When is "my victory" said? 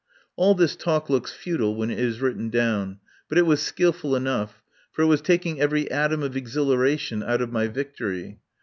7.51-8.39